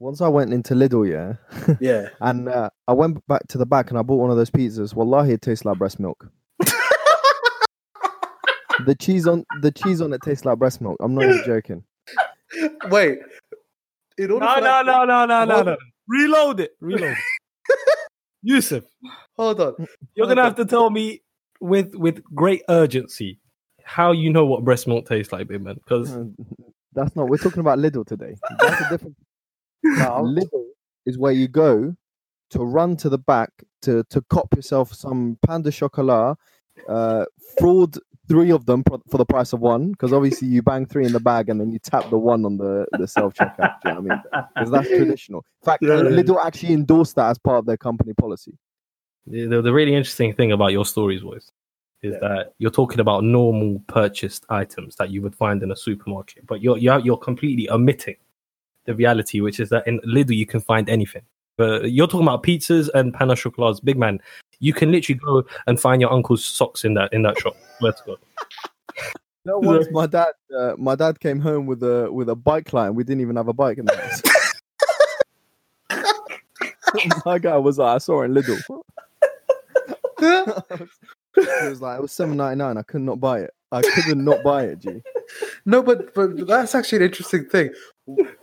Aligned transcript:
Once 0.00 0.20
I 0.22 0.28
went 0.28 0.52
into 0.52 0.74
Lidl, 0.74 1.06
yeah, 1.08 1.34
Yeah. 1.78 2.08
and 2.20 2.48
uh, 2.48 2.70
I 2.88 2.92
went 2.94 3.24
back 3.28 3.46
to 3.48 3.58
the 3.58 3.66
back 3.66 3.90
and 3.90 3.98
I 3.98 4.02
bought 4.02 4.16
one 4.16 4.30
of 4.30 4.36
those 4.38 4.50
pizzas. 4.50 4.94
Wallahi, 4.94 5.34
it 5.34 5.42
tastes 5.42 5.64
like 5.66 5.76
breast 5.78 6.00
milk. 6.00 6.26
the 8.86 8.94
cheese 8.98 9.26
on 9.26 9.44
the 9.60 9.70
cheese 9.70 10.00
on 10.00 10.12
it 10.12 10.22
tastes 10.22 10.44
like 10.44 10.58
breast 10.58 10.80
milk. 10.80 10.96
I'm 11.00 11.14
not 11.14 11.24
even 11.24 11.42
joking. 11.46 11.84
Wait. 12.90 13.18
In 14.18 14.30
order 14.30 14.44
No, 14.46 14.54
for 14.54 14.60
no, 14.60 14.66
that- 14.66 14.86
no, 14.86 15.04
no, 15.04 15.26
no, 15.26 15.44
no, 15.44 15.54
Hold 15.54 15.66
no. 15.66 15.76
Reload 16.08 16.60
it. 16.60 16.70
Reload 16.80 17.12
it. 17.12 17.18
Yusuf, 18.42 18.84
Hold 19.36 19.60
on. 19.60 19.74
you're 20.14 20.26
Hold 20.26 20.30
gonna 20.30 20.40
on. 20.40 20.44
have 20.46 20.54
to 20.56 20.64
tell 20.64 20.88
me 20.88 21.20
with 21.60 21.94
with 21.94 22.24
great 22.34 22.62
urgency 22.70 23.38
how 23.84 24.12
you 24.12 24.32
know 24.32 24.46
what 24.46 24.64
breast 24.64 24.86
milk 24.88 25.06
tastes 25.06 25.30
like, 25.30 25.46
big 25.48 25.62
man. 25.62 25.74
Because 25.74 26.16
Uh, 26.16 26.24
That's 26.94 27.14
not. 27.14 27.28
We're 27.28 27.36
talking 27.36 27.60
about 27.60 27.78
Lidl 27.78 28.06
today. 28.06 28.34
That's 28.60 28.80
a 28.80 28.88
different. 28.88 29.16
No. 29.82 30.22
Lidl 30.36 30.64
is 31.06 31.18
where 31.18 31.32
you 31.32 31.48
go 31.48 31.94
to 32.50 32.58
run 32.64 32.96
to 32.96 33.08
the 33.08 33.18
back 33.18 33.50
to 33.82 34.04
to 34.10 34.20
cop 34.22 34.54
yourself 34.54 34.92
some 34.92 35.38
pain 35.46 35.62
de 35.62 35.70
chocolat, 35.70 36.36
uh, 36.88 37.24
fraud 37.58 37.96
three 38.28 38.50
of 38.52 38.64
them 38.66 38.84
pro- 38.84 39.02
for 39.10 39.18
the 39.18 39.24
price 39.24 39.52
of 39.52 39.60
one. 39.60 39.90
Because 39.92 40.12
obviously 40.12 40.48
you 40.48 40.62
bang 40.62 40.86
three 40.86 41.04
in 41.06 41.12
the 41.12 41.20
bag 41.20 41.48
and 41.48 41.60
then 41.60 41.70
you 41.72 41.78
tap 41.78 42.08
the 42.10 42.18
one 42.18 42.44
on 42.44 42.56
the 42.58 42.86
the 42.98 43.06
self 43.08 43.34
checkout. 43.34 43.80
Do 43.82 43.88
you 43.88 43.94
know 43.94 44.00
what 44.00 44.12
I 44.12 44.14
mean? 44.14 44.44
Because 44.54 44.70
that's 44.70 44.88
traditional. 44.88 45.44
In 45.62 45.64
fact, 45.64 45.82
Yeah. 45.82 45.90
Lidl 45.96 46.44
actually 46.44 46.74
endorsed 46.74 47.16
that 47.16 47.30
as 47.30 47.38
part 47.38 47.58
of 47.58 47.66
their 47.66 47.76
company 47.78 48.12
policy. 48.14 48.56
the, 49.26 49.46
the, 49.46 49.62
the 49.62 49.72
really 49.72 49.94
interesting 49.94 50.32
thing 50.34 50.52
about 50.52 50.72
your 50.72 50.84
stories 50.84 51.22
was 51.24 51.50
is 52.02 52.14
Yeah. 52.14 52.28
that 52.28 52.54
you're 52.58 52.70
talking 52.70 53.00
about 53.00 53.24
normal 53.24 53.82
purchased 53.86 54.44
items 54.48 54.96
that 54.96 55.10
you 55.10 55.22
would 55.22 55.34
find 55.34 55.62
in 55.62 55.70
a 55.70 55.76
supermarket, 55.76 56.46
but 56.46 56.60
you're 56.62 56.78
you're, 56.78 56.98
you're 57.00 57.18
completely 57.18 57.68
omitting 57.70 58.16
the 58.86 58.94
reality, 58.94 59.40
which 59.40 59.60
is 59.60 59.68
that 59.70 59.86
in 59.86 60.00
Lidl 60.00 60.36
you 60.36 60.46
can 60.46 60.60
find 60.60 60.88
anything. 60.88 61.22
But 61.56 61.92
you're 61.92 62.06
talking 62.06 62.26
about 62.26 62.42
pizzas 62.42 62.88
and 62.94 63.12
pain 63.12 63.30
au 63.30 63.34
chocolats, 63.34 63.80
big 63.80 63.98
man. 63.98 64.20
You 64.60 64.72
can 64.72 64.90
literally 64.90 65.18
go 65.18 65.44
and 65.66 65.80
find 65.80 66.00
your 66.00 66.12
uncle's 66.12 66.44
socks 66.44 66.84
in 66.84 66.94
that 66.94 67.12
in 67.12 67.22
that 67.22 67.38
shop. 67.38 67.54
Let's 67.80 68.00
go. 68.02 68.16
No, 69.44 69.58
once 69.58 69.86
my 69.90 70.06
dad, 70.06 70.32
uh, 70.56 70.74
my 70.76 70.94
dad 70.94 71.20
came 71.20 71.40
home 71.40 71.66
with 71.66 71.82
a 71.82 72.10
with 72.12 72.28
a 72.28 72.34
bike 72.34 72.72
line. 72.72 72.94
We 72.94 73.04
didn't 73.04 73.22
even 73.22 73.36
have 73.36 73.48
a 73.48 73.52
bike 73.52 73.78
in 73.78 73.86
the 73.86 73.96
house. 73.96 74.22
my 77.24 77.38
guy 77.38 77.56
was 77.56 77.78
like, 77.78 77.94
I 77.94 77.98
saw 77.98 78.22
it 78.22 78.26
in 78.26 78.34
Lidl. 78.34 78.82
he 81.34 81.68
was 81.68 81.80
like, 81.80 81.98
it 81.98 82.02
was 82.02 82.12
seven 82.12 82.36
ninety 82.36 82.58
nine. 82.58 82.76
I 82.76 82.82
could 82.82 83.00
not 83.00 83.18
buy 83.20 83.40
it. 83.40 83.54
I 83.72 83.82
couldn't 83.82 84.24
not 84.24 84.42
buy 84.42 84.64
it. 84.64 84.80
G. 84.80 85.02
No, 85.64 85.82
but 85.82 86.14
but 86.14 86.46
that's 86.46 86.74
actually 86.74 86.98
an 86.98 87.04
interesting 87.04 87.46
thing. 87.46 87.70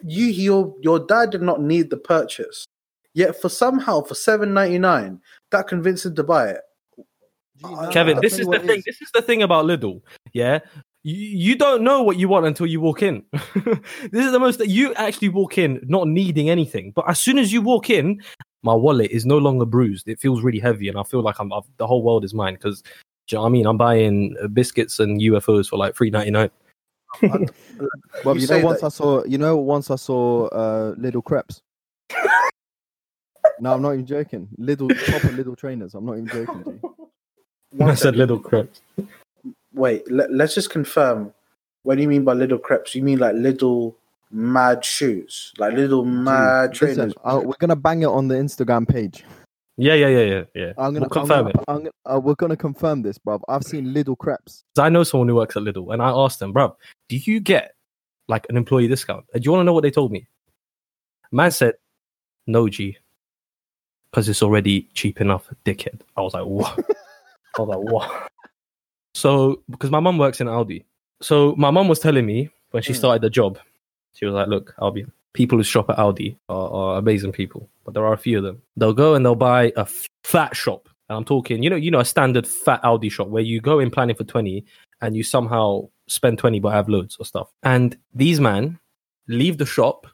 You 0.03 0.25
your 0.25 0.75
your 0.81 1.00
dad 1.00 1.31
did 1.31 1.42
not 1.42 1.61
need 1.61 1.89
the 1.89 1.97
purchase, 1.97 2.66
yet 3.14 3.39
for 3.42 3.50
somehow 3.50 4.02
for 4.02 4.16
seven 4.16 4.53
ninety 4.53 4.80
nine 4.80 5.22
that 5.52 5.67
convinced 5.67 6.05
him 6.05 6.16
to 6.16 6.23
buy 6.23 6.50
it. 6.50 6.61
no, 7.61 7.89
Kevin, 7.92 8.16
I'll 8.16 8.22
this 8.22 8.39
is 8.39 8.48
the 8.48 8.59
thing. 8.59 8.80
is. 8.80 8.86
This 8.86 9.02
is 9.02 9.11
the 9.14 9.22
thing 9.22 9.44
about 9.44 9.66
Lidl. 9.66 10.02
Yeah. 10.33 10.59
You, 11.03 11.16
you 11.16 11.55
don't 11.55 11.83
know 11.83 12.03
what 12.03 12.17
you 12.17 12.28
want 12.28 12.45
until 12.45 12.66
you 12.66 12.81
walk 12.81 13.02
in. 13.02 13.23
this 13.31 14.25
is 14.25 14.31
the 14.33 14.39
most 14.39 14.58
that 14.59 14.67
you 14.67 14.94
actually 14.95 15.30
walk 15.30 15.58
in 15.58 15.80
not 15.83 16.08
needing 16.08 16.50
anything. 16.50 16.92
But 16.92 17.09
as 17.09 17.17
soon 17.17 17.38
as 17.38 17.53
you 17.53 17.61
walk 17.61 17.89
in, 17.89 18.22
my 18.64 18.73
wallet 18.73 19.11
is 19.11 19.25
no 19.25 19.38
longer 19.38 19.66
bruised. 19.66 20.09
It 20.09 20.20
feels 20.20 20.42
really 20.42 20.59
heavy, 20.59 20.89
and 20.89 20.98
I 20.98 21.03
feel 21.03 21.22
like 21.22 21.39
I'm 21.39 21.53
I've, 21.53 21.64
the 21.78 21.88
whole 21.88 22.03
world 22.03 22.25
is 22.25 22.33
mine. 22.33 22.55
Because, 22.55 22.81
do 22.81 22.89
you 23.36 23.38
know 23.38 23.42
what 23.44 23.47
I 23.50 23.52
mean? 23.52 23.66
I'm 23.66 23.78
buying 23.78 24.36
uh, 24.42 24.47
biscuits 24.47 25.00
and 25.00 25.20
UFOs 25.22 25.67
for 25.70 25.78
like 25.78 25.95
three 25.95 26.09
ninety 26.09 26.31
nine. 26.31 26.50
Well, 28.25 28.36
You 28.36 28.42
you, 28.42 28.47
know, 28.47 28.59
once 28.66 28.81
that- 28.81 28.88
I 28.88 28.89
saw, 28.89 29.23
you 29.25 29.38
know, 29.38 29.58
once 29.58 29.92
I 29.92 29.95
saw 29.95 30.47
uh, 30.47 30.95
little 30.97 31.22
crepes. 31.22 31.61
no, 33.59 33.73
I'm 33.73 33.81
not 33.81 33.94
even 33.94 34.05
joking. 34.05 34.48
Little 34.58 34.88
proper 34.89 35.31
little 35.31 35.55
trainers. 35.55 35.94
I'm 35.94 36.05
not 36.05 36.14
even 36.17 36.28
joking. 36.28 36.80
G. 36.81 36.88
One 37.78 37.89
I 37.92 37.95
said 37.95 38.16
little 38.16 38.39
crap. 38.39 38.67
Wait, 39.73 40.10
let, 40.11 40.32
let's 40.33 40.55
just 40.55 40.70
confirm. 40.70 41.33
What 41.83 41.95
do 41.95 42.02
you 42.02 42.08
mean 42.08 42.23
by 42.23 42.33
little 42.33 42.58
crepes? 42.58 42.95
You 42.95 43.04
mean 43.04 43.20
like 43.20 43.36
little 43.36 43.95
mad 44.32 44.83
shoes, 44.83 45.54
like 45.58 45.73
little 45.73 46.04
mad 46.04 46.73
G, 46.73 46.80
trainers? 46.80 46.98
listen, 46.98 47.14
I, 47.23 47.36
we're 47.36 47.54
gonna 47.60 47.76
bang 47.76 48.02
it 48.02 48.08
on 48.08 48.27
the 48.27 48.36
Instagram 48.36 48.87
page. 48.87 49.23
Yeah, 49.77 49.93
yeah, 49.93 50.08
yeah, 50.08 50.23
yeah, 50.23 50.43
yeah. 50.55 50.73
I'm 50.77 50.93
gonna 50.93 51.02
we'll 51.02 51.10
confirm 51.10 51.48
I'm 51.48 51.54
gonna, 51.54 51.65
I'm 51.67 51.77
gonna, 51.77 51.92
uh, 52.05 52.20
we're 52.20 52.36
gonna 52.36 52.58
confirm 52.58 53.04
this, 53.04 53.17
bruv. 53.20 53.42
I've 53.48 53.64
seen 53.64 53.93
little 53.93 54.15
crepes. 54.15 54.64
I 54.77 54.89
know 54.89 55.04
someone 55.04 55.27
who 55.30 55.36
works 55.36 55.55
at 55.55 55.64
Lidl, 55.64 55.93
and 55.93 56.02
I 56.02 56.10
asked 56.10 56.39
them, 56.39 56.52
bro, 56.52 56.76
do 57.10 57.17
you 57.17 57.39
get 57.39 57.76
like 58.27 58.45
an 58.49 58.58
employee 58.58 58.87
discount? 58.87 59.26
And 59.33 59.43
do 59.43 59.48
you 59.48 59.52
want 59.52 59.61
to 59.61 59.66
know 59.66 59.73
what 59.73 59.83
they 59.83 59.92
told 59.92 60.11
me? 60.11 60.27
Man 61.32 61.52
said, 61.52 61.76
no, 62.48 62.67
G, 62.70 62.98
because 64.10 64.27
it's 64.30 64.42
already 64.42 64.89
cheap 64.93 65.21
enough, 65.21 65.48
dickhead. 65.64 66.02
I 66.16 66.21
was 66.21 66.33
like, 66.33 66.45
what? 66.45 66.80
I 67.58 67.61
was 67.61 67.70
like, 67.70 67.80
what? 67.80 68.30
So, 69.14 69.61
because 69.70 69.92
my 69.92 69.99
mum 69.99 70.17
works 70.17 70.42
in 70.42 70.48
Aldi. 70.48 70.86
So, 71.21 71.55
my 71.55 71.70
mum 71.70 71.87
was 71.87 71.99
telling 71.99 72.26
me 72.26 72.49
when 72.71 72.82
she 72.83 72.93
Mm. 72.93 72.98
started 72.98 73.21
the 73.21 73.30
job, 73.30 73.60
she 74.14 74.26
was 74.26 74.33
like, 74.33 74.48
look, 74.48 74.73
Aldi, 74.80 75.10
people 75.37 75.58
who 75.59 75.64
shop 75.64 75.89
at 75.89 75.98
Aldi 75.98 76.36
are, 76.49 76.70
are 76.70 76.98
amazing 76.98 77.31
people, 77.31 77.70
but 77.86 77.93
there 77.93 78.05
are 78.05 78.14
a 78.14 78.17
few 78.17 78.39
of 78.39 78.43
them. 78.43 78.61
They'll 78.75 78.92
go 78.92 79.14
and 79.14 79.23
they'll 79.23 79.36
buy 79.36 79.71
a 79.77 79.87
fat 80.23 80.55
shop. 80.55 80.89
And 81.08 81.15
I'm 81.15 81.23
talking, 81.23 81.61
you 81.61 81.70
know, 81.70 81.75
you 81.75 81.92
know, 81.92 81.99
a 81.99 82.05
standard 82.05 82.48
fat 82.48 82.81
Aldi 82.81 83.11
shop 83.11 83.27
where 83.27 83.43
you 83.43 83.61
go 83.61 83.80
in 83.80 83.92
planning 83.92 84.15
for 84.15 84.23
20 84.23 84.65
and 85.02 85.15
you 85.15 85.23
somehow 85.23 85.89
spend 86.08 86.39
20 86.39 86.59
but 86.59 86.73
have 86.73 86.89
loads 86.89 87.17
of 87.20 87.27
stuff. 87.27 87.49
And 87.61 87.95
these 88.14 88.39
men 88.39 88.80
leave 89.27 89.59
the 89.59 89.65
shop, 89.65 90.08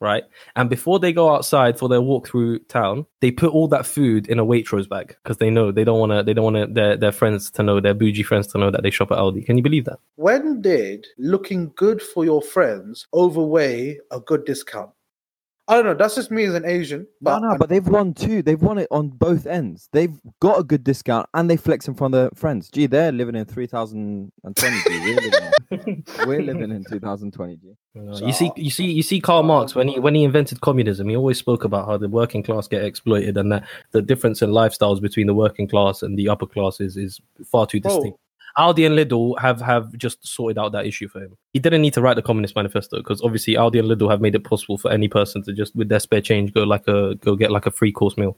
right? 0.00 0.24
And 0.56 0.68
before 0.70 0.98
they 0.98 1.12
go 1.12 1.34
outside 1.34 1.78
for 1.78 1.88
their 1.88 2.00
walk 2.00 2.28
through 2.28 2.60
town, 2.60 3.06
they 3.20 3.30
put 3.30 3.52
all 3.52 3.68
that 3.68 3.86
food 3.86 4.28
in 4.28 4.38
a 4.38 4.44
Waitrose 4.44 4.88
bag 4.88 5.16
because 5.22 5.36
they 5.36 5.50
know 5.50 5.70
they 5.70 5.84
don't 5.84 6.00
want 6.00 6.12
to, 6.12 6.22
they 6.22 6.34
don't 6.34 6.52
want 6.52 6.74
their, 6.74 6.96
their 6.96 7.12
friends 7.12 7.50
to 7.52 7.62
know, 7.62 7.80
their 7.80 7.94
bougie 7.94 8.22
friends 8.22 8.46
to 8.48 8.58
know 8.58 8.70
that 8.70 8.82
they 8.82 8.90
shop 8.90 9.12
at 9.12 9.18
Aldi. 9.18 9.44
Can 9.44 9.56
you 9.56 9.62
believe 9.62 9.84
that? 9.84 9.98
When 10.16 10.62
did 10.62 11.06
looking 11.18 11.72
good 11.76 12.02
for 12.02 12.24
your 12.24 12.42
friends 12.42 13.06
overweigh 13.12 13.98
a 14.10 14.20
good 14.20 14.44
discount? 14.44 14.90
I 15.70 15.74
don't 15.74 15.84
know. 15.84 15.94
That's 15.94 16.16
just 16.16 16.32
me 16.32 16.42
as 16.46 16.54
an 16.54 16.64
Asian. 16.64 17.06
No, 17.20 17.38
no, 17.38 17.56
but 17.56 17.68
they've 17.68 17.86
won 17.86 18.12
too. 18.12 18.42
They've 18.42 18.60
won 18.60 18.78
it 18.78 18.88
on 18.90 19.08
both 19.08 19.46
ends. 19.46 19.88
They've 19.92 20.20
got 20.40 20.58
a 20.58 20.64
good 20.64 20.82
discount 20.82 21.28
and 21.32 21.48
they 21.48 21.56
flex 21.56 21.86
in 21.86 21.94
front 21.94 22.12
of 22.12 22.20
their 22.20 22.30
friends. 22.34 22.70
Gee, 22.70 22.86
they're 22.86 23.12
living 23.12 23.36
in 23.36 23.44
3020. 23.44 24.32
We're 24.42 25.14
living 25.14 25.32
in, 25.70 26.04
we're 26.26 26.42
living 26.42 26.72
in 26.72 26.84
2020. 26.90 27.56
G. 27.56 27.68
Uh, 27.96 28.26
you 28.26 28.32
see, 28.32 28.50
you 28.56 28.70
see, 28.70 28.90
you 28.90 29.04
see, 29.04 29.20
Karl 29.20 29.44
Marx 29.44 29.76
when 29.76 29.86
he 29.86 30.00
when 30.00 30.16
he 30.16 30.24
invented 30.24 30.60
communism, 30.60 31.08
he 31.08 31.14
always 31.14 31.38
spoke 31.38 31.62
about 31.62 31.86
how 31.86 31.96
the 31.96 32.08
working 32.08 32.42
class 32.42 32.66
get 32.66 32.82
exploited 32.82 33.36
and 33.36 33.52
that 33.52 33.64
the 33.92 34.02
difference 34.02 34.42
in 34.42 34.50
lifestyles 34.50 35.00
between 35.00 35.28
the 35.28 35.34
working 35.34 35.68
class 35.68 36.02
and 36.02 36.18
the 36.18 36.28
upper 36.28 36.46
class 36.46 36.80
is, 36.80 36.96
is 36.96 37.20
far 37.46 37.64
too 37.64 37.80
Bro. 37.80 37.94
distinct. 37.94 38.18
Aldi 38.58 38.86
and 38.86 38.96
Lidl 38.96 39.38
have 39.38 39.60
have 39.60 39.96
just 39.96 40.26
sorted 40.26 40.58
out 40.58 40.72
that 40.72 40.86
issue 40.86 41.08
for 41.08 41.20
him. 41.20 41.36
He 41.52 41.58
didn't 41.58 41.82
need 41.82 41.94
to 41.94 42.02
write 42.02 42.16
the 42.16 42.22
Communist 42.22 42.56
Manifesto 42.56 42.98
because 42.98 43.22
obviously 43.22 43.54
Aldi 43.54 43.78
and 43.78 43.88
Lidl 43.88 44.10
have 44.10 44.20
made 44.20 44.34
it 44.34 44.44
possible 44.44 44.78
for 44.78 44.90
any 44.90 45.08
person 45.08 45.42
to 45.44 45.52
just 45.52 45.74
with 45.76 45.88
their 45.88 46.00
spare 46.00 46.20
change 46.20 46.52
go 46.52 46.64
like 46.64 46.86
a 46.88 47.14
go 47.16 47.36
get 47.36 47.50
like 47.50 47.66
a 47.66 47.70
free 47.70 47.92
course 47.92 48.16
meal. 48.16 48.36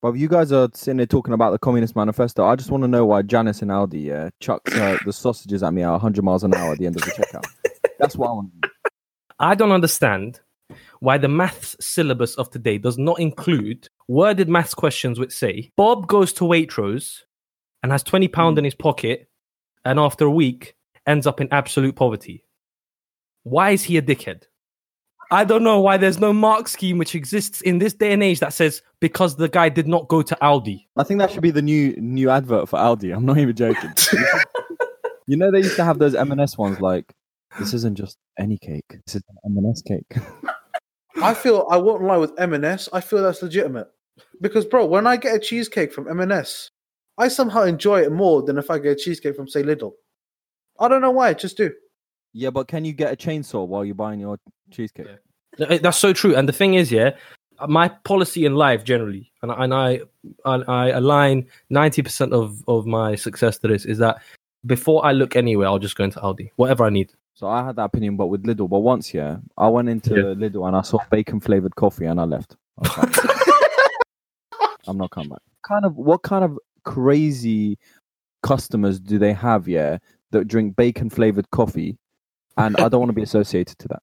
But 0.00 0.12
you 0.12 0.28
guys 0.28 0.52
are 0.52 0.68
sitting 0.74 0.98
there 0.98 1.06
talking 1.06 1.34
about 1.34 1.50
the 1.50 1.58
Communist 1.58 1.96
Manifesto. 1.96 2.44
I 2.44 2.54
just 2.54 2.70
want 2.70 2.84
to 2.84 2.88
know 2.88 3.04
why 3.04 3.22
Janice 3.22 3.62
and 3.62 3.70
Aldi 3.70 4.04
yeah, 4.04 4.30
chucks 4.38 4.72
uh, 4.76 4.96
the 5.04 5.12
sausages 5.12 5.62
at 5.64 5.74
me 5.74 5.82
at 5.82 5.90
100 5.90 6.22
miles 6.24 6.44
an 6.44 6.54
hour 6.54 6.72
at 6.72 6.78
the 6.78 6.86
end 6.86 6.96
of 6.96 7.02
the 7.02 7.10
checkout. 7.10 7.44
That's 7.98 8.14
what 8.16 8.28
I 8.28 8.32
want. 8.32 8.50
I 9.40 9.54
don't 9.56 9.72
understand 9.72 10.40
why 11.00 11.18
the 11.18 11.28
maths 11.28 11.76
syllabus 11.80 12.34
of 12.36 12.50
today 12.50 12.78
does 12.78 12.98
not 12.98 13.18
include 13.18 13.88
worded 14.06 14.48
maths 14.48 14.74
questions 14.74 15.18
which 15.18 15.32
say 15.32 15.70
Bob 15.76 16.06
goes 16.06 16.32
to 16.34 16.44
Waitrose 16.44 17.22
and 17.82 17.92
has 17.92 18.02
20 18.02 18.28
pound 18.28 18.56
mm. 18.56 18.58
in 18.58 18.64
his 18.64 18.74
pocket 18.74 19.28
and 19.84 19.98
after 19.98 20.24
a 20.24 20.30
week 20.30 20.74
ends 21.06 21.26
up 21.26 21.40
in 21.40 21.48
absolute 21.50 21.96
poverty. 21.96 22.44
Why 23.44 23.70
is 23.70 23.84
he 23.84 23.96
a 23.96 24.02
dickhead? 24.02 24.44
I 25.30 25.44
don't 25.44 25.62
know 25.62 25.80
why 25.80 25.98
there's 25.98 26.18
no 26.18 26.32
mark 26.32 26.68
scheme 26.68 26.96
which 26.96 27.14
exists 27.14 27.60
in 27.60 27.78
this 27.78 27.92
day 27.92 28.12
and 28.12 28.22
age 28.22 28.40
that 28.40 28.54
says 28.54 28.82
because 29.00 29.36
the 29.36 29.48
guy 29.48 29.68
did 29.68 29.86
not 29.86 30.08
go 30.08 30.22
to 30.22 30.36
Aldi. 30.40 30.86
I 30.96 31.04
think 31.04 31.20
that 31.20 31.30
should 31.30 31.42
be 31.42 31.50
the 31.50 31.62
new 31.62 31.94
new 31.98 32.30
advert 32.30 32.68
for 32.68 32.78
Aldi. 32.78 33.14
I'm 33.14 33.26
not 33.26 33.36
even 33.38 33.54
joking. 33.54 33.92
you 35.26 35.36
know 35.36 35.50
they 35.50 35.58
used 35.58 35.76
to 35.76 35.84
have 35.84 35.98
those 35.98 36.14
M&S 36.14 36.56
ones 36.56 36.80
like 36.80 37.14
this 37.58 37.74
isn't 37.74 37.96
just 37.96 38.16
any 38.38 38.56
cake. 38.58 38.86
This 38.88 39.16
is 39.16 39.22
an 39.44 39.56
M&S 39.56 39.82
cake. 39.82 40.16
I 41.22 41.34
feel 41.34 41.66
I 41.70 41.76
won't 41.76 42.04
lie 42.04 42.16
with 42.16 42.32
M&S. 42.38 42.88
I 42.92 43.00
feel 43.00 43.22
that's 43.22 43.42
legitimate 43.42 43.88
because, 44.40 44.64
bro, 44.64 44.86
when 44.86 45.06
I 45.06 45.16
get 45.16 45.34
a 45.34 45.38
cheesecake 45.38 45.92
from 45.92 46.08
M&S, 46.08 46.70
I 47.18 47.28
somehow 47.28 47.62
enjoy 47.64 48.00
it 48.02 48.12
more 48.12 48.42
than 48.42 48.58
if 48.58 48.70
I 48.70 48.78
get 48.78 48.92
a 48.92 48.96
cheesecake 48.96 49.36
from 49.36 49.48
say 49.48 49.62
Lidl. 49.62 49.92
I 50.80 50.88
don't 50.88 51.00
know 51.02 51.10
why. 51.10 51.28
I 51.30 51.34
just 51.34 51.56
do. 51.56 51.72
yeah, 52.32 52.50
but 52.50 52.68
can 52.68 52.84
you 52.84 52.92
get 52.92 53.12
a 53.12 53.16
chainsaw 53.16 53.66
while 53.66 53.84
you're 53.84 53.94
buying 53.96 54.20
your 54.20 54.38
cheesecake? 54.70 55.06
Uh, 55.60 55.78
That's 55.82 55.98
so 55.98 56.12
true. 56.12 56.36
And 56.36 56.48
the 56.48 56.52
thing 56.52 56.74
is, 56.74 56.92
yeah, 56.92 57.16
my 57.66 57.88
policy 58.04 58.44
in 58.46 58.54
life 58.54 58.84
generally, 58.84 59.32
and, 59.42 59.50
I- 59.50 59.64
and 59.64 59.74
I, 59.74 60.00
and 60.44 60.64
I 60.68 60.90
align 60.90 61.46
ninety 61.70 62.02
percent 62.02 62.32
of 62.32 62.62
of 62.68 62.86
my 62.86 63.16
success 63.16 63.58
to 63.58 63.68
this 63.68 63.84
is 63.84 63.98
that 63.98 64.18
before 64.66 65.04
I 65.04 65.10
look 65.12 65.34
anywhere, 65.34 65.66
I'll 65.66 65.78
just 65.80 65.96
go 65.96 66.04
into 66.04 66.20
Aldi, 66.20 66.50
whatever 66.56 66.84
I 66.84 66.90
need. 66.90 67.10
So 67.34 67.48
I 67.48 67.64
had 67.64 67.76
that 67.76 67.84
opinion, 67.84 68.16
but 68.16 68.26
with 68.28 68.44
Lidl. 68.44 68.68
But 68.68 68.80
once, 68.80 69.12
yeah, 69.14 69.38
I 69.56 69.66
went 69.68 69.88
into 69.88 70.14
Yeah. 70.14 70.34
Lidl 70.48 70.66
and 70.68 70.76
I 70.76 70.82
saw 70.82 70.98
bacon 71.10 71.40
flavored 71.40 71.74
coffee, 71.74 72.06
and 72.06 72.20
I 72.20 72.24
left. 72.24 72.56
I 72.82 73.38
I'm 74.86 74.96
not 74.96 75.10
coming 75.10 75.28
back. 75.30 75.42
Kind 75.66 75.84
of 75.84 75.96
what 75.96 76.22
kind 76.22 76.44
of 76.44 76.58
crazy 76.88 77.78
customers 78.42 78.98
do 78.98 79.18
they 79.18 79.32
have? 79.32 79.68
Yeah, 79.68 79.98
that 80.30 80.48
drink 80.48 80.76
bacon 80.76 81.10
flavored 81.10 81.50
coffee, 81.50 81.98
and 82.56 82.76
I 82.78 82.88
don't 82.88 83.00
want 83.00 83.10
to 83.10 83.14
be 83.14 83.22
associated 83.22 83.78
to 83.78 83.88
that. 83.88 84.02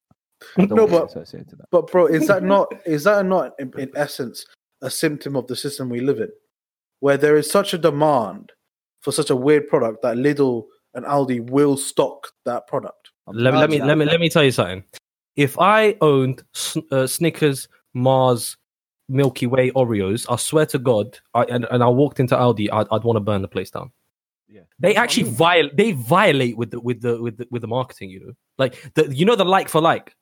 No, 0.58 0.88
but- 0.88 1.10
associated 1.10 1.50
to 1.50 1.56
that. 1.58 1.68
But 1.72 1.92
bro, 1.92 2.06
is 2.06 2.28
that 2.28 2.44
not 2.54 2.74
is 2.86 3.04
that 3.06 3.26
not 3.26 3.54
in, 3.60 3.74
in 3.78 3.92
essence 3.96 4.46
a 4.82 4.90
symptom 4.90 5.36
of 5.36 5.48
the 5.48 5.56
system 5.56 5.90
we 5.90 6.00
live 6.00 6.20
in, 6.20 6.30
where 7.00 7.18
there 7.18 7.38
is 7.38 7.50
such 7.50 7.74
a 7.74 7.78
demand 7.78 8.52
for 9.02 9.12
such 9.12 9.30
a 9.30 9.36
weird 9.36 9.68
product 9.68 10.02
that 10.04 10.18
Lidl 10.18 10.66
and 10.94 11.06
Aldi 11.06 11.50
will 11.50 11.78
stock 11.78 12.32
that 12.46 12.68
product? 12.68 13.12
I'm 13.28 13.36
let, 13.36 13.54
let 13.56 13.70
me 13.70 13.82
let 13.82 13.98
me 13.98 14.06
let 14.06 14.20
me 14.20 14.30
tell 14.30 14.44
you 14.44 14.52
something. 14.52 14.84
If 15.36 15.60
I 15.60 15.98
owned 16.00 16.44
Sn- 16.54 16.84
uh, 16.92 17.08
Snickers, 17.08 17.68
Mars, 17.94 18.56
Milky 19.07 19.48
Way, 19.48 19.72
Oreos, 19.72 20.25
I 20.30 20.36
swear 20.36 20.66
to 20.68 20.80
God, 20.80 21.19
I, 21.34 21.44
and, 21.44 21.66
and 21.69 21.84
I 21.84 21.88
walked 21.88 22.19
into 22.19 22.36
Aldi, 22.36 22.69
I'd, 22.72 22.88
I'd 22.92 23.04
want 23.04 23.18
to 23.18 23.22
burn 23.22 23.42
the 23.42 23.48
place 23.48 23.69
down. 23.69 23.92
Yeah. 24.48 24.62
They 24.80 24.90
That's 24.90 24.96
what 24.96 25.00
I 25.00 25.04
actually 25.04 25.24
mean. 25.24 25.34
violate. 25.34 25.78
They 25.78 25.92
violate 25.92 26.57
with 26.57 26.72
the 26.72 26.80
with 26.80 27.02
the 27.02 27.22
with 27.22 27.38
the, 27.38 27.48
with 27.50 27.62
the 27.62 27.68
marketing. 27.68 28.12
You 28.12 28.28
know, 28.28 28.34
like 28.57 28.94
the 28.94 29.13
you 29.13 29.25
know 29.25 29.36
the 29.36 29.46
like 29.46 29.69
for 29.69 29.81
like. 29.81 30.16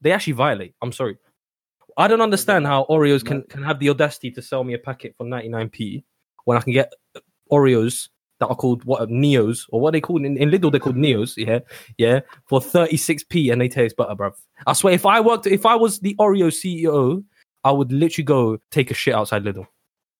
They 0.00 0.12
actually 0.12 0.32
violate. 0.32 0.74
I'm 0.80 0.92
sorry. 0.92 1.18
I 1.96 2.08
don't 2.08 2.22
understand 2.22 2.66
how 2.66 2.86
Oreos 2.88 3.22
can, 3.24 3.42
can 3.42 3.62
have 3.62 3.78
the 3.78 3.90
audacity 3.90 4.30
to 4.30 4.40
sell 4.40 4.64
me 4.64 4.72
a 4.72 4.78
packet 4.78 5.14
for 5.18 5.26
99p 5.26 6.02
when 6.44 6.56
I 6.56 6.62
can 6.62 6.72
get 6.72 6.92
Oreos 7.52 8.08
that 8.38 8.46
are 8.46 8.56
called 8.56 8.82
what 8.84 9.08
Neos 9.10 9.66
or 9.68 9.80
what 9.80 9.92
they 9.92 10.00
called 10.00 10.24
in, 10.24 10.36
in 10.38 10.50
Lidl 10.50 10.70
they're 10.70 10.80
called 10.80 10.96
Neos, 10.96 11.36
yeah, 11.36 11.58
yeah, 11.98 12.20
for 12.46 12.60
36p 12.60 13.52
and 13.52 13.60
they 13.60 13.68
taste 13.68 13.96
butter, 13.96 14.14
bruv. 14.14 14.32
I 14.66 14.72
swear, 14.72 14.94
if 14.94 15.04
I 15.04 15.20
worked, 15.20 15.46
if 15.46 15.66
I 15.66 15.74
was 15.74 16.00
the 16.00 16.14
Oreo 16.18 16.48
CEO, 16.48 17.22
I 17.64 17.72
would 17.72 17.92
literally 17.92 18.24
go 18.24 18.58
take 18.70 18.90
a 18.90 18.94
shit 18.94 19.14
outside 19.14 19.44
Lidl. 19.44 19.66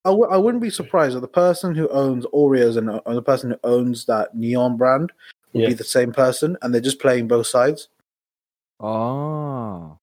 I 0.05 0.09
w- 0.09 0.29
I 0.29 0.37
wouldn't 0.37 0.63
be 0.63 0.69
surprised 0.69 1.15
if 1.15 1.21
the 1.21 1.27
person 1.27 1.75
who 1.75 1.87
owns 1.89 2.25
Oreos 2.27 2.77
and, 2.77 2.89
uh, 2.89 3.01
and 3.05 3.15
the 3.17 3.21
person 3.21 3.51
who 3.51 3.57
owns 3.63 4.05
that 4.05 4.35
neon 4.35 4.77
brand 4.77 5.11
would 5.53 5.61
Yeah. 5.61 5.67
be 5.69 5.73
the 5.73 5.83
same 5.83 6.11
person, 6.11 6.57
and 6.61 6.73
they're 6.73 6.81
just 6.81 6.99
playing 6.99 7.27
both 7.27 7.47
sides. 7.47 7.87
Ah, 8.79 9.95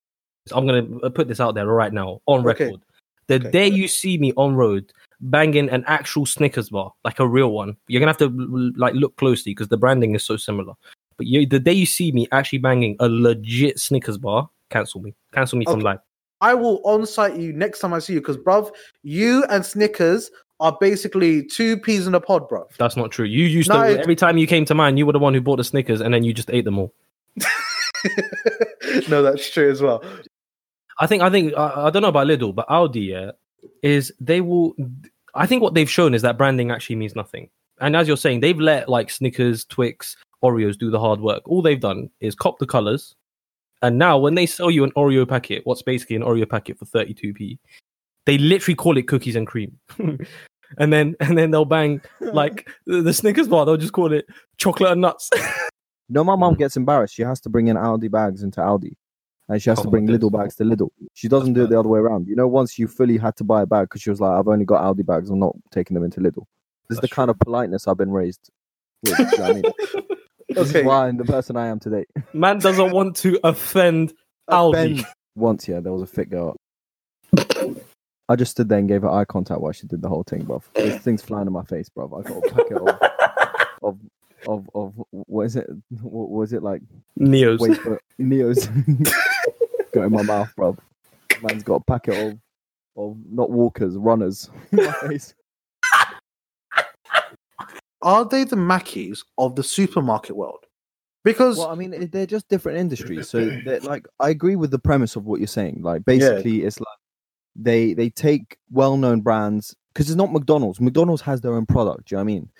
I'm 0.52 0.66
gonna 0.66 1.10
put 1.10 1.28
this 1.28 1.40
out 1.40 1.54
there 1.54 1.66
right 1.66 1.92
now 1.92 2.20
on 2.26 2.40
Okay. 2.46 2.64
record. 2.66 2.80
The 3.26 3.34
Okay. 3.36 3.50
day 3.50 3.66
you 3.66 3.88
see 3.88 4.16
me 4.18 4.32
on 4.36 4.54
road 4.54 4.92
banging 5.20 5.68
an 5.68 5.84
actual 5.86 6.24
Snickers 6.26 6.70
bar, 6.70 6.92
like 7.04 7.18
a 7.18 7.26
real 7.26 7.50
one, 7.52 7.76
you're 7.88 8.00
gonna 8.00 8.10
have 8.10 8.18
to 8.18 8.28
like 8.76 8.94
look 8.94 9.16
closely 9.16 9.50
because 9.52 9.68
the 9.68 9.76
branding 9.76 10.14
is 10.14 10.24
so 10.24 10.36
similar. 10.36 10.74
But 11.16 11.26
you, 11.26 11.44
the 11.44 11.58
day 11.58 11.72
you 11.72 11.86
see 11.86 12.12
me 12.12 12.28
actually 12.30 12.58
banging 12.60 12.96
a 13.00 13.08
legit 13.08 13.80
Snickers 13.80 14.16
bar, 14.16 14.48
cancel 14.70 15.00
me, 15.02 15.14
cancel 15.32 15.58
me 15.58 15.64
from 15.64 15.80
life. 15.80 15.98
I 16.40 16.54
will 16.54 16.80
on-site 16.84 17.36
you 17.36 17.52
next 17.52 17.80
time 17.80 17.92
I 17.92 17.98
see 17.98 18.14
you 18.14 18.20
because, 18.20 18.36
bruv, 18.36 18.72
you 19.02 19.44
and 19.44 19.64
Snickers 19.64 20.30
are 20.60 20.76
basically 20.80 21.44
two 21.44 21.76
peas 21.78 22.06
in 22.06 22.14
a 22.14 22.20
pod, 22.20 22.48
bruv. 22.48 22.68
That's 22.78 22.96
not 22.96 23.10
true. 23.10 23.26
You 23.26 23.44
used 23.44 23.68
No, 23.68 23.82
to 23.82 24.00
every 24.00 24.16
time 24.16 24.38
you 24.38 24.46
came 24.46 24.64
to 24.66 24.74
mine, 24.74 24.96
you 24.96 25.06
were 25.06 25.12
the 25.12 25.18
one 25.18 25.34
who 25.34 25.40
bought 25.40 25.56
the 25.56 25.64
Snickers, 25.64 26.00
and 26.00 26.12
then 26.12 26.24
you 26.24 26.32
just 26.32 26.50
ate 26.50 26.64
them 26.64 26.78
all. 26.78 26.92
no, 29.08 29.22
that's 29.22 29.50
true 29.50 29.70
as 29.70 29.80
well. 29.80 30.02
I 30.98 31.06
think 31.06 31.22
I 31.22 31.30
think 31.30 31.54
I, 31.56 31.86
I 31.86 31.90
don't 31.90 32.02
know 32.02 32.08
about 32.08 32.26
Lidl, 32.26 32.54
but 32.54 32.66
Aldi 32.68 33.06
yeah, 33.06 33.30
is 33.82 34.12
they 34.20 34.40
will. 34.40 34.74
I 35.34 35.46
think 35.46 35.62
what 35.62 35.74
they've 35.74 35.90
shown 35.90 36.14
is 36.14 36.22
that 36.22 36.38
branding 36.38 36.70
actually 36.70 36.96
means 36.96 37.14
nothing. 37.14 37.50
And 37.80 37.94
as 37.94 38.08
you're 38.08 38.16
saying, 38.16 38.40
they've 38.40 38.58
let 38.58 38.88
like 38.88 39.10
Snickers, 39.10 39.64
Twix, 39.64 40.16
Oreos 40.42 40.76
do 40.76 40.90
the 40.90 40.98
hard 40.98 41.20
work. 41.20 41.42
All 41.46 41.62
they've 41.62 41.80
done 41.80 42.10
is 42.20 42.34
cop 42.34 42.58
the 42.58 42.66
colors, 42.66 43.14
and 43.82 43.98
now 43.98 44.18
when 44.18 44.34
they 44.34 44.46
sell 44.46 44.70
you 44.70 44.84
an 44.84 44.90
Oreo 44.92 45.28
packet, 45.28 45.62
what's 45.64 45.82
basically 45.82 46.16
an 46.16 46.22
Oreo 46.22 46.48
packet 46.48 46.78
for 46.78 46.84
32p, 46.86 47.58
they 48.26 48.38
literally 48.38 48.74
call 48.74 48.96
it 48.98 49.08
cookies 49.08 49.36
and 49.36 49.46
cream. 49.46 49.78
and 50.78 50.92
then 50.92 51.14
and 51.20 51.38
then 51.38 51.50
they'll 51.50 51.64
bang 51.64 52.00
like 52.20 52.68
the, 52.86 53.02
the 53.02 53.12
Snickers 53.12 53.48
bar. 53.48 53.64
They'll 53.64 53.76
just 53.76 53.92
call 53.92 54.12
it 54.12 54.26
chocolate 54.58 54.92
and 54.92 55.00
nuts. 55.00 55.30
no, 56.08 56.24
my 56.24 56.36
mom 56.36 56.54
gets 56.54 56.76
embarrassed. 56.76 57.14
She 57.14 57.22
has 57.22 57.40
to 57.42 57.48
bring 57.48 57.68
in 57.68 57.76
Aldi 57.76 58.10
bags 58.10 58.42
into 58.42 58.60
Aldi, 58.60 58.94
and 59.48 59.62
she 59.62 59.70
has 59.70 59.78
Oh, 59.78 59.84
to 59.84 59.88
bring 59.90 60.06
Lidl 60.06 60.30
bags 60.32 60.56
to 60.56 60.64
Lidl. 60.64 60.90
She 61.14 61.28
doesn't 61.28 61.54
do 61.54 61.64
it 61.64 61.70
the 61.70 61.78
other 61.78 61.88
way 61.88 62.00
around. 62.00 62.26
You 62.26 62.36
know, 62.36 62.46
once 62.48 62.78
you 62.78 62.86
fully 62.88 63.16
had 63.16 63.36
to 63.36 63.44
buy 63.44 63.62
a 63.62 63.66
bag 63.66 63.84
because 63.88 64.02
she 64.02 64.10
was 64.10 64.20
like, 64.20 64.32
"I've 64.38 64.48
only 64.48 64.64
got 64.64 64.82
Aldi 64.82 65.06
bags. 65.06 65.30
I'm 65.30 65.38
not 65.38 65.56
taking 65.70 65.94
them 65.94 66.04
into 66.04 66.20
Lidl." 66.20 66.44
This 66.88 66.96
is 66.96 67.00
the 67.00 67.02
That's 67.02 67.12
kind 67.12 67.30
of 67.30 67.38
politeness 67.38 67.86
I've 67.86 67.98
been 67.98 68.10
raised 68.12 68.50
with. 69.02 69.18
you 69.18 69.38
know 69.38 69.44
I 69.44 69.52
mean? 69.52 69.62
This 70.48 70.70
Okay. 70.70 70.80
is 70.80 70.84
why 70.86 71.08
I'm 71.08 71.16
the 71.16 71.24
person 71.24 71.56
I 71.56 71.66
am 71.68 71.78
today. 71.78 72.04
Man 72.32 72.58
doesn't 72.58 72.92
want 72.92 73.16
to 73.16 73.38
offend 73.44 74.14
Aldi. 74.50 75.04
Once, 75.36 75.68
yeah, 75.68 75.80
there 75.80 75.92
was 75.92 76.02
a 76.02 76.06
fit 76.06 76.30
girl. 76.30 76.56
I 78.30 78.36
just 78.36 78.50
stood 78.52 78.68
there 78.68 78.78
and 78.78 78.88
gave 78.88 79.02
her 79.02 79.10
eye 79.10 79.24
contact 79.24 79.60
while 79.60 79.72
she 79.72 79.86
did 79.86 80.02
the 80.02 80.08
whole 80.08 80.22
thing, 80.24 80.44
bro. 80.44 80.62
There's 80.74 80.96
things 80.96 81.22
flying 81.22 81.46
in 81.46 81.52
my 81.52 81.62
face, 81.64 81.88
bro. 81.88 82.06
I 82.18 82.28
got 82.28 82.38
a 82.38 82.50
packet 82.54 82.76
of, 82.76 82.98
of, 83.82 83.98
of, 84.46 84.70
of, 84.74 85.04
what 85.10 85.44
is 85.46 85.56
it? 85.56 85.66
What 86.02 86.28
was 86.30 86.52
it 86.52 86.62
like? 86.62 86.82
Neos. 87.18 87.58
Wait 87.60 87.78
for 87.78 88.00
Neos. 88.20 88.68
got 89.92 90.04
in 90.04 90.12
my 90.12 90.22
mouth, 90.22 90.52
bro. 90.56 90.76
Man's 91.42 91.62
got 91.62 91.76
a 91.76 91.84
packet 91.84 92.14
of, 92.16 92.38
of 92.96 93.16
not 93.30 93.50
walkers, 93.50 93.96
runners 93.96 94.50
in 94.72 94.84
my 94.84 94.92
face. 94.92 95.34
Are 98.02 98.24
they 98.24 98.44
the 98.44 98.56
Mackies 98.56 99.24
of 99.38 99.56
the 99.56 99.62
supermarket 99.62 100.36
world? 100.36 100.64
Because 101.24 101.58
Well, 101.58 101.68
I 101.68 101.74
mean, 101.74 102.08
they're 102.12 102.26
just 102.26 102.48
different 102.48 102.78
industries. 102.78 103.28
So, 103.28 103.44
they're 103.64 103.80
like, 103.80 104.06
I 104.20 104.30
agree 104.30 104.56
with 104.56 104.70
the 104.70 104.78
premise 104.78 105.16
of 105.16 105.24
what 105.26 105.40
you're 105.40 105.46
saying. 105.46 105.82
Like, 105.82 106.04
basically, 106.04 106.62
it's 106.64 106.78
like 106.80 106.86
they 107.56 107.92
they 107.92 108.08
take 108.08 108.56
well-known 108.70 109.20
brands 109.20 109.74
because 109.92 110.08
it's 110.08 110.16
not 110.16 110.32
McDonald's. 110.32 110.80
McDonald's 110.80 111.22
has 111.22 111.40
their 111.40 111.54
own 111.54 111.66
product. 111.66 112.08
Do 112.08 112.14
you 112.14 112.18
know 112.18 112.24
what 112.24 112.30
I 112.30 112.34
mean? 112.34 112.50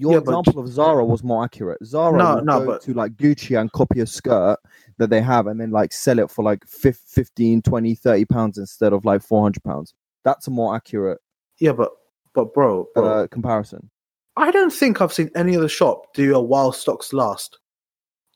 Your 0.00 0.14
Yeah, 0.14 0.18
but- 0.18 0.32
example 0.32 0.58
of 0.58 0.68
Zara 0.68 1.04
was 1.04 1.22
more 1.22 1.44
accurate. 1.44 1.78
Zara 1.84 2.18
No, 2.18 2.34
will 2.36 2.44
no, 2.44 2.58
go 2.60 2.66
but- 2.66 2.82
to 2.82 2.92
like 2.94 3.12
Gucci 3.14 3.58
and 3.58 3.70
copy 3.72 4.00
a 4.00 4.06
skirt 4.06 4.58
that 4.98 5.08
they 5.08 5.20
have 5.20 5.46
and 5.46 5.60
then 5.60 5.70
like 5.70 5.92
sell 5.92 6.18
it 6.18 6.28
for 6.30 6.42
like 6.44 6.66
fif- 6.66 6.98
15, 7.06 7.62
20, 7.62 7.94
30 7.94 8.24
pounds 8.24 8.58
instead 8.58 8.92
of 8.92 9.04
like 9.04 9.22
400 9.22 9.62
pounds. 9.62 9.94
That's 10.24 10.48
a 10.48 10.50
more 10.50 10.74
accurate 10.74 11.18
yeah, 11.60 11.72
but 11.72 11.92
but 12.34 12.52
bro, 12.52 12.88
bro 12.94 13.04
uh, 13.04 13.26
comparison. 13.28 13.88
I 14.36 14.50
don't 14.50 14.72
think 14.72 15.00
I've 15.00 15.12
seen 15.12 15.30
any 15.34 15.56
other 15.56 15.68
shop 15.68 16.14
do 16.14 16.34
a 16.34 16.40
while 16.40 16.72
stocks 16.72 17.12
last 17.12 17.58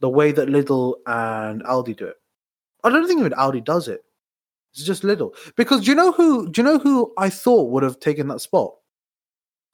the 0.00 0.08
way 0.10 0.32
that 0.32 0.48
Lidl 0.48 0.94
and 1.06 1.62
Aldi 1.64 1.96
do 1.96 2.06
it. 2.06 2.16
I 2.84 2.90
don't 2.90 3.06
think 3.06 3.20
even 3.20 3.32
Aldi 3.32 3.64
does 3.64 3.88
it. 3.88 4.02
It's 4.74 4.84
just 4.84 5.02
Lidl. 5.02 5.34
Because 5.56 5.84
do 5.84 5.90
you 5.90 5.94
know 5.94 6.12
who 6.12 6.50
do 6.50 6.60
you 6.60 6.64
know 6.64 6.78
who 6.78 7.12
I 7.16 7.30
thought 7.30 7.70
would 7.70 7.82
have 7.82 7.98
taken 7.98 8.28
that 8.28 8.40
spot? 8.40 8.74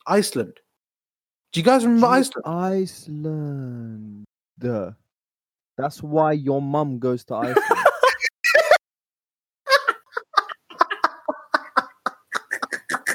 Iceland. 0.06 0.60
Do 1.52 1.60
you 1.60 1.64
guys 1.64 1.84
remember 1.84 2.06
Iceland? 2.06 2.46
Iceland. 2.46 4.24
That's 5.76 6.02
why 6.02 6.32
your 6.32 6.62
mum 6.62 6.98
goes 6.98 7.24
to 7.24 7.34
Iceland. 7.34 7.81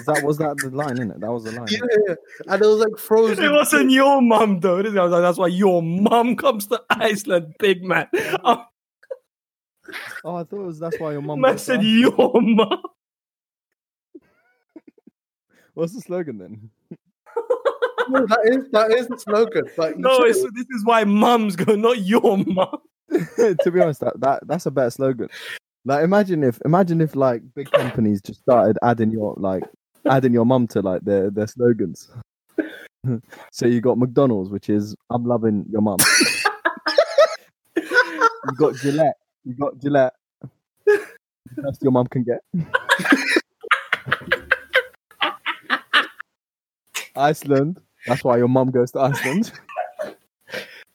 That 0.07 0.23
was 0.23 0.37
that 0.39 0.57
the 0.57 0.71
line 0.71 0.99
in 0.99 1.11
it? 1.11 1.19
That 1.21 1.31
was 1.31 1.43
the 1.45 1.51
line. 1.51 1.67
Yeah, 1.69 1.79
yeah. 2.07 2.15
and 2.47 2.61
it 2.61 2.65
was 2.65 2.79
like 2.79 2.97
frozen. 2.97 3.43
It 3.43 3.51
wasn't 3.51 3.91
your 3.91 4.21
mum 4.21 4.59
though. 4.59 4.79
I 4.79 4.81
was 4.81 4.93
like, 4.93 5.21
That's 5.21 5.37
why 5.37 5.47
your 5.47 5.81
mum 5.83 6.35
comes 6.35 6.67
to 6.67 6.81
Iceland, 6.89 7.53
big 7.59 7.83
man. 7.83 8.07
Oh, 8.43 8.65
Oh, 10.25 10.35
I 10.35 10.43
thought 10.43 10.59
it 10.61 10.65
was 10.65 10.79
that's 10.79 10.99
why 10.99 11.13
your 11.13 11.21
mum. 11.21 11.39
man 11.39 11.57
said 11.57 11.79
Iceland. 11.79 11.99
your 12.17 12.41
mum. 12.41 12.81
What's 15.75 15.93
the 15.93 16.01
slogan 16.01 16.37
then? 16.37 16.69
No, 18.09 18.25
that 18.25 18.39
is 18.45 18.69
that 18.71 18.89
is 18.91 19.05
the 19.09 19.19
slogan. 19.19 19.65
But 19.75 19.99
No, 19.99 20.23
it's, 20.23 20.41
this 20.41 20.65
is 20.69 20.85
why 20.85 21.03
mums 21.03 21.57
go, 21.57 21.75
not 21.75 21.99
your 22.03 22.37
mum. 22.37 22.77
to 23.11 23.69
be 23.69 23.81
honest, 23.81 23.99
that, 23.99 24.17
that 24.21 24.47
that's 24.47 24.65
a 24.65 24.71
better 24.71 24.89
slogan. 24.91 25.27
Like 25.83 26.05
imagine 26.05 26.41
if 26.45 26.57
imagine 26.63 27.01
if 27.01 27.17
like 27.17 27.41
big 27.53 27.69
companies 27.69 28.21
just 28.21 28.39
started 28.39 28.77
adding 28.81 29.11
your 29.11 29.33
like 29.37 29.65
adding 30.09 30.33
your 30.33 30.45
mum 30.45 30.67
to 30.67 30.81
like 30.81 31.01
their 31.03 31.29
their 31.29 31.47
slogans. 31.47 32.09
so 33.51 33.65
you 33.65 33.81
got 33.81 33.97
McDonald's, 33.97 34.49
which 34.49 34.69
is 34.69 34.95
I'm 35.09 35.25
loving 35.25 35.65
your 35.69 35.81
mum. 35.81 35.97
you 37.75 38.55
got 38.57 38.75
Gillette. 38.75 39.17
You 39.43 39.55
got 39.55 39.77
Gillette. 39.79 40.13
The 40.85 41.61
best 41.63 41.81
your 41.81 41.91
mum 41.91 42.07
can 42.07 42.23
get. 42.23 42.39
Iceland. 47.15 47.81
That's 48.05 48.23
why 48.23 48.37
your 48.37 48.47
mum 48.47 48.71
goes 48.71 48.91
to 48.91 48.99
Iceland. 48.99 49.51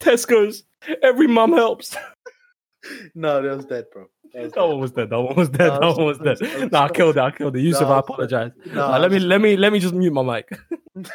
Tesco's. 0.00 0.64
Every 1.02 1.26
mum 1.26 1.52
helps. 1.52 1.97
no, 3.14 3.42
that 3.42 3.57
was 3.57 3.66
dead, 3.66 3.87
bro. 3.92 4.07
That 4.33 4.57
one 4.57 4.81
was 4.81 4.93
dead. 4.93 5.11
That 5.11 5.21
one 5.21 5.37
was 5.37 5.49
dead. 5.51 5.69
No, 5.69 5.81
that 5.81 5.97
one 5.97 6.07
was 6.07 6.19
dead. 6.19 6.39
I'm 6.43 6.69
Nah, 6.73 6.85
I 6.85 6.89
killed 6.89 7.17
it. 7.17 7.21
I 7.21 7.31
killed 7.31 7.55
it. 7.57 7.61
Yusuf, 7.61 7.83
No, 7.83 7.95
I 7.95 7.99
apologize. 7.99 8.53
No, 8.73 8.99
let 8.99 9.11
me 9.11 9.19
let 9.19 9.41
me 9.41 9.57
let 9.57 9.73
me 9.73 9.79
just 9.79 9.95
mute 9.95 10.12
my 10.12 10.23
mic. 10.23 10.49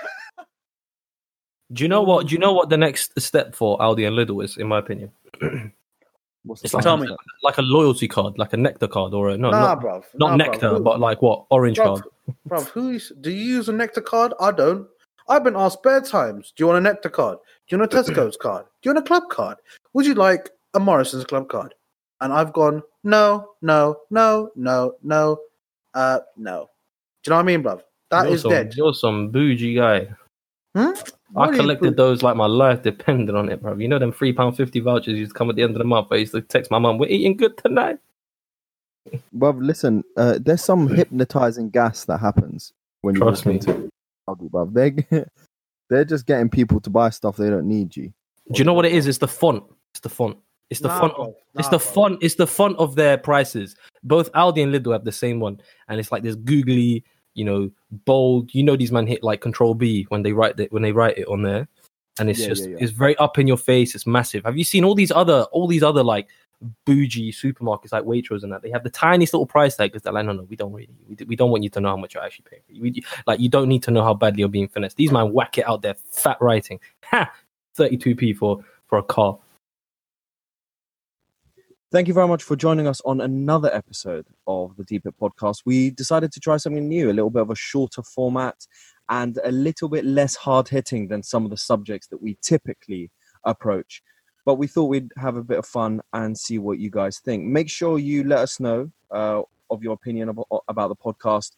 Do 1.74 1.83
you 1.83 1.89
know 1.89 2.01
what? 2.01 2.27
Do 2.27 2.33
you 2.33 2.39
know 2.39 2.53
what 2.53 2.69
the 2.69 2.77
next 2.77 3.19
step 3.19 3.53
for 3.53 3.77
Aldi 3.79 4.07
and 4.07 4.15
Lidl 4.15 4.43
is? 4.43 4.55
In 4.57 4.67
my 4.67 4.79
opinion, 4.79 5.12
What's 6.47 6.63
it's 6.63 6.74
like, 6.74 6.83
Tell 6.83 6.95
me. 6.95 7.09
like 7.43 7.57
a 7.57 7.62
loyalty 7.62 8.07
card, 8.07 8.38
like 8.38 8.53
a 8.53 8.57
nectar 8.57 8.88
card, 8.88 9.13
or 9.13 9.29
a 9.29 9.38
no, 9.38 9.51
nah, 9.51 9.59
not, 9.75 9.81
bruv. 9.81 10.03
not 10.15 10.29
nah, 10.29 10.36
nectar, 10.38 10.69
bruv. 10.69 10.83
But 10.83 11.00
like 11.01 11.21
what 11.21 11.45
orange 11.50 11.77
bruv, 11.77 12.01
card. 12.01 12.03
bruv, 12.47 12.67
who 12.69 12.91
is, 12.91 13.12
do 13.19 13.31
you 13.31 13.55
use 13.55 13.67
a 13.67 13.74
nectar 13.74 14.01
card? 14.01 14.33
I 14.39 14.51
don't. 14.51 14.88
I've 15.27 15.43
been 15.43 15.57
asked 15.57 15.83
bare 15.83 16.00
times. 16.00 16.53
Do 16.55 16.63
you 16.63 16.67
want 16.67 16.77
a 16.77 16.81
nectar 16.81 17.09
card? 17.09 17.38
Do 17.67 17.75
you 17.75 17.79
want 17.79 17.93
a 17.93 17.97
Tesco's 18.03 18.38
card? 18.38 18.65
Do 18.81 18.89
you 18.89 18.93
want 18.95 19.05
a 19.05 19.07
club 19.07 19.24
card? 19.29 19.57
Would 19.93 20.05
you 20.05 20.13
like 20.13 20.50
a 20.74 20.79
Morrison's 20.79 21.25
club 21.25 21.50
card? 21.50 21.74
And 22.21 22.33
I've 22.33 22.53
gone 22.53 22.81
no, 23.03 23.51
no, 23.62 23.97
no, 24.09 24.51
no, 24.55 24.93
no, 25.03 25.39
uh, 25.93 26.19
no. 26.36 26.69
Do 27.24 27.29
you 27.29 27.31
know 27.31 27.36
what 27.36 27.41
I 27.41 27.43
mean, 27.43 27.63
bruv? 27.63 27.81
That 28.09 28.25
you're 28.25 28.36
is 28.36 28.41
some, 28.41 28.51
dead. 28.51 28.74
You're 28.75 28.93
some 28.93 29.29
bougie 29.29 29.75
guy. 29.75 30.09
Hmm? 30.75 30.91
I 31.36 31.45
are 31.47 31.51
you 31.53 31.59
collected 31.59 31.97
those 31.97 32.24
like 32.24 32.36
my 32.36 32.45
life 32.45 32.81
depended 32.81 33.36
on 33.36 33.50
it, 33.50 33.62
bro. 33.62 33.75
You 33.75 33.88
know 33.88 34.00
them 34.00 34.12
three 34.13 34.33
pound 34.33 34.55
fifty 34.55 34.79
vouchers 34.79 35.17
used 35.17 35.31
to 35.31 35.38
come 35.38 35.50
at 35.50 35.55
the 35.55 35.63
end 35.63 35.71
of 35.71 35.79
the 35.79 35.83
month. 35.83 36.07
I 36.12 36.17
used 36.17 36.33
to 36.33 36.41
text 36.41 36.71
my 36.71 36.79
mum, 36.79 36.97
"We're 36.97 37.09
eating 37.09 37.36
good 37.36 37.57
tonight." 37.57 38.00
Bruv, 39.36 39.62
listen, 39.62 40.03
uh, 40.15 40.39
there's 40.41 40.63
some 40.63 40.88
hypnotizing 40.88 41.69
gas 41.69 42.05
that 42.05 42.19
happens 42.19 42.74
when 43.01 43.15
you 43.15 43.21
Trust 43.21 43.45
walk 43.45 43.53
me. 43.53 43.55
into 43.55 43.89
Aldi, 44.29 44.50
bruv. 44.50 44.74
They 44.74 45.25
they're 45.89 46.05
just 46.05 46.25
getting 46.25 46.50
people 46.50 46.79
to 46.81 46.89
buy 46.89 47.09
stuff 47.09 47.38
they 47.38 47.50
don't 47.50 47.67
need. 47.67 47.95
you. 47.95 48.13
Do 48.51 48.59
you 48.59 48.63
know 48.63 48.74
what 48.74 48.86
it 48.86 48.93
is? 48.93 49.07
It's 49.07 49.17
the 49.17 49.27
font. 49.27 49.63
It's 49.91 50.00
the 50.01 50.09
font. 50.09 50.38
It's 50.69 50.81
the 50.81 50.89
Nah, 50.89 51.00
font. 51.00 51.13
Of, 51.13 51.36
it's 51.55 51.69
the 51.69 51.77
bruv. 51.77 51.93
font. 51.93 52.17
It's 52.24 52.36
the 52.36 52.47
font 52.47 52.77
of 52.77 52.95
their 52.95 53.17
prices. 53.17 53.75
Both 54.03 54.31
Aldi 54.33 54.63
and 54.63 54.74
Lidl 54.74 54.91
have 54.93 55.05
the 55.05 55.12
same 55.12 55.39
one, 55.39 55.62
and 55.88 56.00
it's 56.00 56.12
like 56.12 56.24
this 56.24 56.36
googly, 56.36 57.03
you 57.36 57.45
know, 57.45 57.71
bold. 58.05 58.53
You 58.53 58.63
know, 58.63 58.75
these 58.75 58.91
men 58.91 59.07
hit 59.07 59.24
like 59.24 59.41
Control 59.41 59.74
B 59.74 60.05
when 60.09 60.24
they 60.24 60.33
write 60.33 60.59
it 60.59 60.71
when 60.71 60.83
they 60.83 60.91
write 60.91 61.17
it 61.17 61.27
on 61.27 61.41
there, 61.41 61.67
and 62.19 62.29
it's 62.29 62.39
Yeah, 62.39 62.47
just 62.47 62.63
yeah, 62.63 62.71
yeah. 62.71 62.77
it's 62.81 62.91
very 62.91 63.15
up 63.17 63.39
in 63.39 63.47
your 63.47 63.57
face. 63.57 63.95
It's 63.95 64.05
massive. 64.05 64.43
Have 64.43 64.57
you 64.57 64.63
seen 64.65 64.83
all 64.83 64.95
these 64.95 65.12
other 65.12 65.43
all 65.51 65.67
these 65.67 65.83
other 65.83 66.03
like 66.03 66.27
bougie 66.86 67.31
supermarkets 67.31 67.93
like 67.93 68.03
Waitrose 68.03 68.43
and 68.43 68.51
that? 68.51 68.62
They 68.62 68.71
have 68.71 68.83
the 68.83 68.89
tiniest 68.89 69.33
little 69.33 69.45
price 69.45 69.77
tag 69.77 69.91
because 69.91 70.01
they're 70.03 70.12
like, 70.12 70.25
no, 70.25 70.33
no, 70.33 70.43
we 70.43 70.55
don't 70.57 70.74
really, 70.74 70.89
we, 71.07 71.15
we 71.27 71.36
don't 71.38 71.51
want 71.51 71.63
you 71.63 71.69
to 71.69 71.79
know 71.79 71.89
how 71.89 71.97
much 71.97 72.13
you're 72.15 72.24
actually 72.24 72.45
paying. 72.50 72.81
We, 72.81 73.03
like, 73.25 73.39
you 73.39 73.47
don't 73.47 73.69
need 73.69 73.83
to 73.83 73.91
know 73.91 74.03
how 74.03 74.15
badly 74.15 74.39
you're 74.39 74.50
being 74.50 74.67
finessed. 74.67 74.97
These 74.97 75.12
men 75.12 75.31
whack 75.31 75.57
it 75.59 75.67
out 75.67 75.81
there, 75.81 75.95
fat 76.12 76.38
writing, 76.41 76.79
ha, 77.03 77.31
thirty 77.75 77.95
two 77.95 78.15
p 78.15 78.33
for 78.33 78.65
for 78.88 78.97
a 78.97 79.03
car. 79.03 79.38
Thank 81.89 82.10
you 82.10 82.13
very 82.13 82.27
much 82.27 82.44
for 82.44 82.58
joining 82.58 82.86
us 82.86 83.00
on 83.06 83.22
another 83.22 83.74
episode 83.74 84.27
of 84.46 84.75
the 84.75 84.84
Deep 84.84 85.06
It 85.06 85.15
podcast. 85.22 85.62
We 85.65 85.89
decided 85.89 86.34
to 86.34 86.39
try 86.41 86.58
something 86.58 86.86
new, 86.86 87.10
a 87.10 87.13
little 87.13 87.29
bit 87.29 87.44
of 87.44 87.50
a 87.50 87.56
shorter 87.56 88.03
format 88.03 88.67
and 89.08 89.39
a 89.41 89.53
little 89.53 89.88
bit 89.88 90.03
less 90.03 90.36
hard 90.36 90.67
hitting 90.67 91.08
than 91.08 91.24
some 91.24 91.46
of 91.46 91.50
the 91.50 91.56
subjects 91.56 92.08
that 92.08 92.22
we 92.22 92.38
typically 92.41 93.10
approach. 93.46 94.03
But 94.46 94.56
we 94.56 94.67
thought 94.67 94.89
we'd 94.89 95.13
have 95.15 95.38
a 95.38 95.44
bit 95.44 95.60
of 95.60 95.65
fun 95.65 96.01
and 96.12 96.38
see 96.38 96.60
what 96.60 96.77
you 96.77 96.89
guys 96.89 97.20
think. 97.20 97.46
Make 97.46 97.70
sure 97.70 97.98
you 97.98 98.25
let 98.25 98.39
us 98.39 98.60
know 98.60 98.91
uh, 99.10 99.44
of 99.70 99.82
your 99.82 99.94
opinion 99.94 100.27
about, 100.27 100.48
about 100.67 100.89
the 100.89 100.96
podcast 100.98 101.51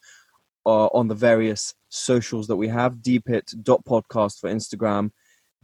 uh, 0.64 0.86
on 0.88 1.08
the 1.08 1.16
various 1.16 1.74
socials 1.90 2.46
that 2.50 2.56
we 2.56 2.68
have 2.68 3.02
deepit.podcast 3.02 4.40
for 4.40 4.48
Instagram, 4.48 5.10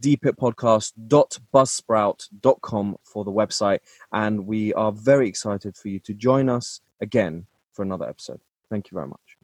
deepitpodcast.buzzsprout.com 0.02 2.96
for 3.04 3.24
the 3.24 3.32
website 3.32 3.78
and 4.12 4.46
we 4.46 4.74
are 4.74 4.92
very 4.92 5.28
excited 5.28 5.76
for 5.76 5.88
you 5.88 5.98
to 6.00 6.14
join 6.14 6.48
us 6.48 6.80
again 7.00 7.46
for 7.72 7.82
another 7.82 8.08
episode. 8.08 8.40
Thank 8.70 8.90
you 8.90 8.96
very 8.96 9.08
much. 9.08 9.35